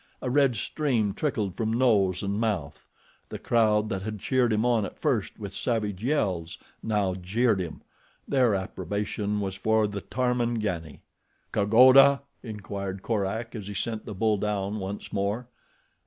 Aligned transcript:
A 0.19 0.31
red 0.31 0.55
stream 0.55 1.13
trickled 1.13 1.55
from 1.55 1.71
nose 1.71 2.23
and 2.23 2.39
mouth. 2.39 2.87
The 3.29 3.37
crowd 3.37 3.89
that 3.89 4.01
had 4.01 4.17
cheered 4.19 4.51
him 4.51 4.65
on 4.65 4.83
at 4.83 4.97
first 4.97 5.37
with 5.37 5.53
savage 5.53 6.03
yells, 6.03 6.57
now 6.81 7.13
jeered 7.13 7.59
him—their 7.61 8.55
approbation 8.55 9.41
was 9.41 9.55
for 9.55 9.85
the 9.85 10.01
Tarmangani. 10.01 11.01
"Kagoda?" 11.51 12.23
inquired 12.41 13.03
Korak, 13.03 13.53
as 13.53 13.67
he 13.67 13.75
sent 13.75 14.07
the 14.07 14.15
bull 14.15 14.37
down 14.37 14.79
once 14.79 15.13
more. 15.13 15.47